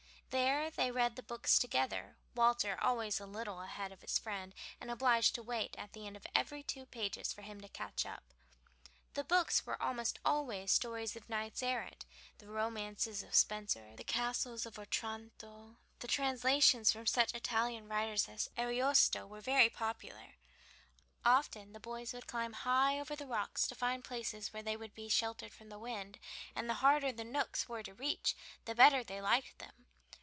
There 0.31 0.71
they 0.71 0.91
read 0.91 1.17
the 1.17 1.23
books 1.23 1.59
together, 1.59 2.15
Walter 2.35 2.79
always 2.81 3.19
a 3.19 3.25
little 3.25 3.59
ahead 3.63 3.91
of 3.91 3.99
his 3.99 4.17
friend, 4.17 4.55
and 4.79 4.89
obliged 4.89 5.35
to 5.35 5.43
wait 5.43 5.75
at 5.75 5.91
the 5.91 6.07
end 6.07 6.15
of 6.15 6.25
every 6.33 6.63
two 6.63 6.85
pages 6.85 7.33
for 7.33 7.41
him 7.41 7.59
to 7.59 7.67
catch 7.67 8.05
up. 8.05 8.23
The 9.13 9.25
books 9.25 9.65
were 9.65 9.81
almost 9.83 10.19
always 10.23 10.71
stories 10.71 11.17
of 11.17 11.27
knights 11.27 11.61
errant; 11.61 12.05
the 12.37 12.47
romances 12.47 13.23
of 13.23 13.35
Spenser, 13.35 13.93
the 13.97 14.05
"Castle 14.05 14.53
of 14.53 14.79
Otranto," 14.79 15.75
and 15.99 16.09
translations 16.09 16.93
from 16.93 17.07
such 17.07 17.33
Italian 17.33 17.89
writers 17.89 18.29
as 18.29 18.49
Ariosto, 18.57 19.27
were 19.27 19.41
very 19.41 19.69
popular. 19.69 20.35
Often 21.25 21.73
the 21.73 21.79
boys 21.81 22.13
would 22.13 22.27
climb 22.27 22.53
high 22.53 22.95
up 22.95 23.01
over 23.01 23.17
the 23.17 23.27
rocks 23.27 23.67
to 23.67 23.75
find 23.75 24.01
places 24.01 24.53
where 24.53 24.63
they 24.63 24.77
would 24.77 24.95
be 24.95 25.09
sheltered 25.09 25.51
from 25.51 25.67
the 25.67 25.77
wind, 25.77 26.19
and 26.55 26.69
the 26.69 26.75
harder 26.75 27.11
the 27.11 27.25
nooks 27.25 27.67
were 27.67 27.83
to 27.83 27.93
reach 27.93 28.33
the 28.63 28.73
better 28.73 29.03
they 29.03 29.19
liked 29.19 29.59
them. 29.59 29.87